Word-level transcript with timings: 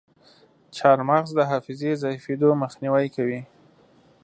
چارمغز 0.77 1.29
د 1.35 1.39
حافظې 1.51 1.91
ضعیفیدو 2.03 2.49
مخنیوی 2.63 3.07
کوي. 3.15 3.41